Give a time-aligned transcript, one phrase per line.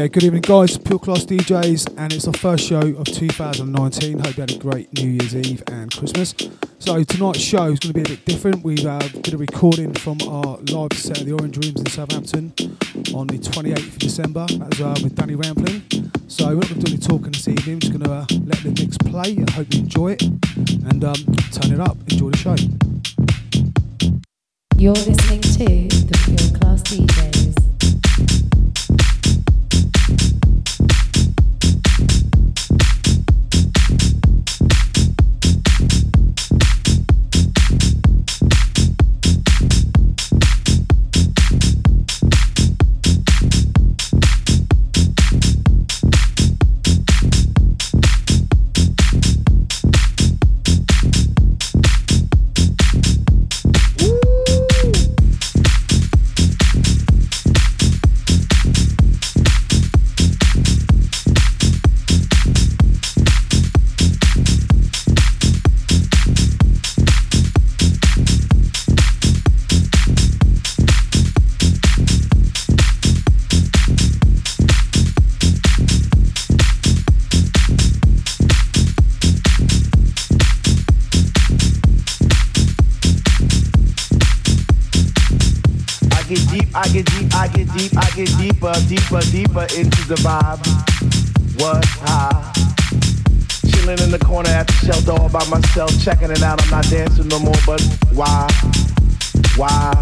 [0.00, 0.78] Yeah, good evening, guys.
[0.78, 4.18] Pure Class DJs, and it's our first show of 2019.
[4.20, 6.34] Hope you had a great New Year's Eve and Christmas.
[6.78, 8.64] So tonight's show is going to be a bit different.
[8.64, 12.54] We uh, did a recording from our live set at the Orange Rooms in Southampton
[13.14, 14.46] on the 28th of December.
[14.46, 15.82] That was uh, with Danny Rampling.
[16.28, 17.74] So we're not going to do any talking this evening.
[17.74, 19.36] We're just going to uh, let the mix play.
[19.46, 21.14] I hope you enjoy it and um,
[21.52, 21.98] turn it up.
[22.10, 22.56] Enjoy the show.
[24.78, 27.29] You're listening to the Pure Class DJs.
[90.10, 90.58] The vibe.
[91.62, 92.52] What high?
[93.70, 96.60] Chilling in the corner at the shelter all by myself, checking it out.
[96.64, 97.80] I'm not dancing no more, but
[98.12, 98.48] why?
[99.54, 99.94] Why?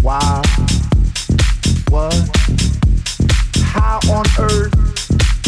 [0.00, 0.42] Why?
[1.90, 2.16] What?
[3.60, 4.72] How on earth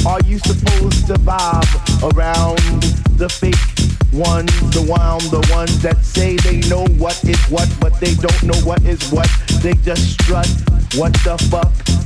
[0.05, 2.61] are you supposed to vibe around
[3.17, 3.57] the fake
[4.13, 8.43] ones, the one, the ones that say they know what is what, but they don't
[8.43, 9.31] know what is what.
[9.63, 10.49] They just strut
[10.97, 12.06] what the fuck?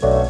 [0.00, 0.23] Bye.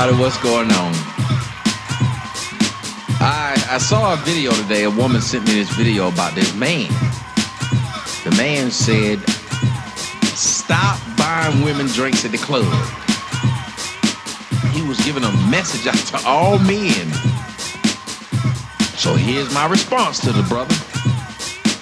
[0.00, 0.22] Everybody?
[0.22, 0.92] What's going on?
[3.20, 4.84] I I saw a video today.
[4.84, 6.88] A woman sent me this video about this man.
[8.24, 9.18] The man said,
[10.36, 12.72] "Stop buying women drinks at the club."
[14.72, 17.12] He was giving a message out to all men.
[18.96, 20.74] So here's my response to the brother: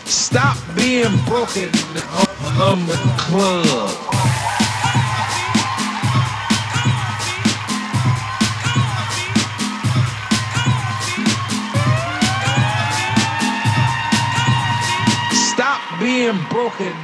[0.04, 2.02] Stop being broken the
[3.18, 4.07] club.
[16.08, 16.96] Being broken.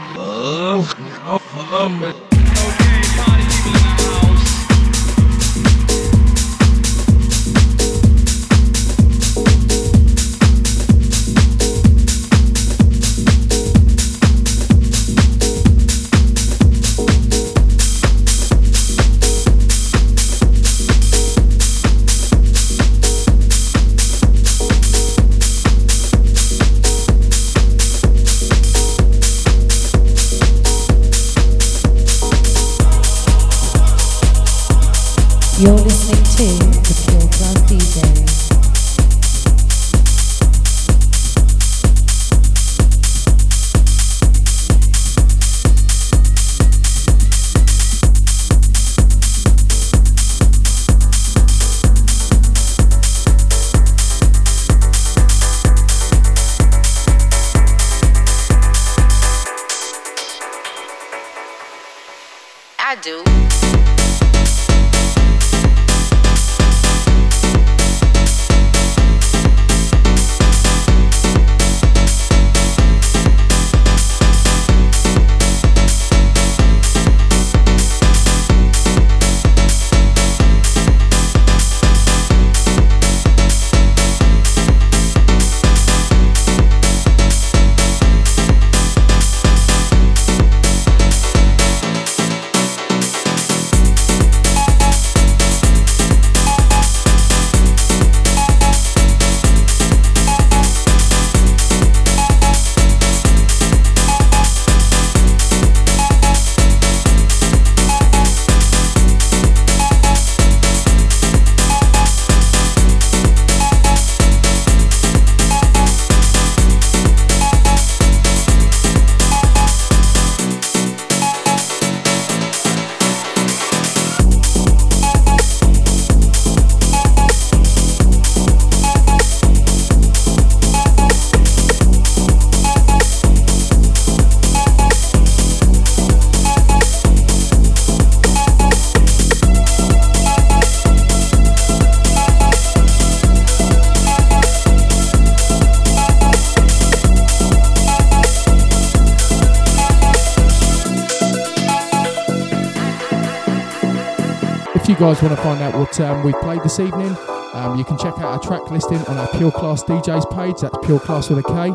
[154.95, 157.17] You guys want to find out what um, we've played this evening,
[157.53, 160.61] um, you can check out our track listing on our Pure Klass DJs page.
[160.61, 161.71] That's Pure Klass with a K.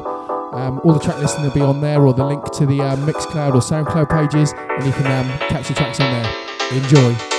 [0.57, 3.05] Um, all the track listing will be on there, or the link to the um,
[3.05, 6.33] Mixcloud or SoundCloud pages, and you can um, catch the tracks on there.
[6.71, 7.38] Enjoy.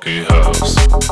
[0.00, 1.10] funky house.